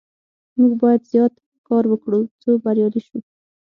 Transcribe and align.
موږ 0.59 0.71
باید 0.81 1.01
زیات 1.11 1.33
کار 1.67 1.83
وکړو 1.89 2.19
څو 2.41 2.51
بریالي 2.63 3.01
شو. 3.07 3.17